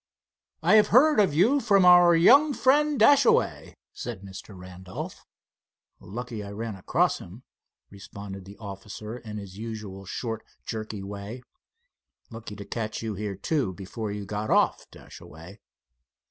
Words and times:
"I 0.63 0.77
have 0.77 0.87
heard 0.87 1.19
of 1.19 1.31
you 1.35 1.59
from 1.59 1.85
our 1.85 2.15
young 2.15 2.55
friend, 2.55 2.99
Dashaway," 2.99 3.75
said 3.93 4.23
Mr. 4.23 4.57
Randolph. 4.57 5.27
"Lucky 5.99 6.43
I 6.43 6.49
ran 6.53 6.73
across 6.75 7.19
him," 7.19 7.43
responded 7.91 8.45
the 8.45 8.57
officer, 8.57 9.19
in 9.19 9.37
his 9.37 9.59
usual 9.59 10.05
short, 10.05 10.43
jerky 10.65 11.03
way. 11.03 11.43
"Lucky 12.31 12.55
to 12.55 12.65
catch 12.65 13.03
you 13.03 13.13
here, 13.13 13.35
too, 13.35 13.73
before 13.73 14.11
you 14.11 14.25
got 14.25 14.49
off, 14.49 14.89
Dashaway." 14.89 15.59